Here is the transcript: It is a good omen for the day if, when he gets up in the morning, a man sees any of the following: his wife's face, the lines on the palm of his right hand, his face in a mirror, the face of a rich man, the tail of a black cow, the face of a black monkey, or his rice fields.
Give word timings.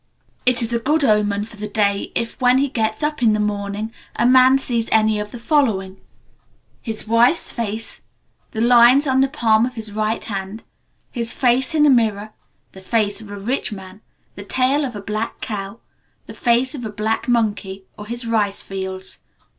It 0.47 0.63
is 0.63 0.73
a 0.73 0.79
good 0.79 1.03
omen 1.03 1.43
for 1.45 1.57
the 1.57 1.67
day 1.67 2.11
if, 2.15 2.41
when 2.41 2.57
he 2.57 2.69
gets 2.69 3.03
up 3.03 3.21
in 3.21 3.33
the 3.33 3.39
morning, 3.39 3.93
a 4.15 4.25
man 4.25 4.57
sees 4.57 4.89
any 4.91 5.19
of 5.19 5.29
the 5.29 5.37
following: 5.37 6.01
his 6.81 7.07
wife's 7.07 7.51
face, 7.51 8.01
the 8.49 8.61
lines 8.61 9.05
on 9.05 9.21
the 9.21 9.27
palm 9.27 9.63
of 9.63 9.75
his 9.75 9.91
right 9.91 10.23
hand, 10.23 10.63
his 11.11 11.33
face 11.33 11.75
in 11.75 11.85
a 11.85 11.91
mirror, 11.91 12.33
the 12.71 12.81
face 12.81 13.21
of 13.21 13.29
a 13.29 13.37
rich 13.37 13.71
man, 13.71 14.01
the 14.33 14.43
tail 14.43 14.85
of 14.85 14.95
a 14.95 15.01
black 15.03 15.39
cow, 15.39 15.79
the 16.25 16.33
face 16.33 16.73
of 16.73 16.83
a 16.83 16.89
black 16.91 17.27
monkey, 17.27 17.85
or 17.95 18.07
his 18.07 18.25
rice 18.25 18.63
fields. 18.63 19.19